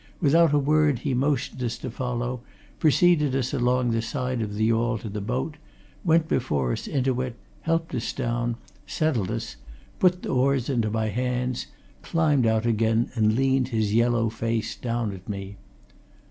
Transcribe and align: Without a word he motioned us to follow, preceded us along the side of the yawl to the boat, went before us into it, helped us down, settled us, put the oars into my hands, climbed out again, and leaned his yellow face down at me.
Without 0.19 0.51
a 0.51 0.57
word 0.57 0.97
he 0.97 1.13
motioned 1.13 1.61
us 1.61 1.77
to 1.77 1.91
follow, 1.91 2.41
preceded 2.79 3.35
us 3.35 3.53
along 3.53 3.91
the 3.91 4.01
side 4.01 4.41
of 4.41 4.55
the 4.55 4.65
yawl 4.65 4.97
to 4.97 5.07
the 5.09 5.21
boat, 5.21 5.57
went 6.03 6.27
before 6.27 6.71
us 6.71 6.87
into 6.87 7.21
it, 7.21 7.35
helped 7.61 7.93
us 7.93 8.11
down, 8.11 8.55
settled 8.87 9.29
us, 9.29 9.57
put 9.99 10.23
the 10.23 10.29
oars 10.29 10.69
into 10.71 10.89
my 10.89 11.09
hands, 11.09 11.67
climbed 12.01 12.47
out 12.47 12.65
again, 12.65 13.11
and 13.13 13.35
leaned 13.35 13.67
his 13.67 13.93
yellow 13.93 14.27
face 14.27 14.75
down 14.75 15.11
at 15.13 15.29
me. 15.29 15.57